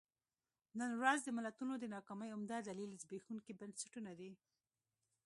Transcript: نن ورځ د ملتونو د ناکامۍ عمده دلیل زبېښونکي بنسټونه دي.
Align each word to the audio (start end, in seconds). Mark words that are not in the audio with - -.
نن 0.79 0.91
ورځ 1.01 1.19
د 1.23 1.29
ملتونو 1.37 1.73
د 1.79 1.85
ناکامۍ 1.95 2.29
عمده 2.35 2.57
دلیل 2.69 2.91
زبېښونکي 3.01 3.53
بنسټونه 3.59 4.11
دي. 4.19 4.31